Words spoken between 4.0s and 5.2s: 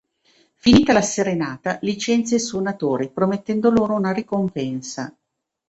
ricompensa.